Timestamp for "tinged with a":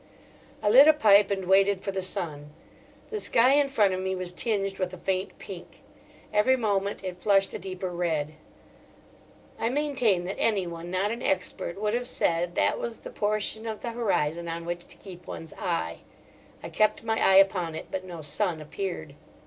4.31-4.97